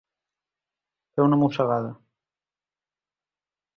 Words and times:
Fer 1.19 1.25
una 1.27 1.39
mossegada. 1.43 1.93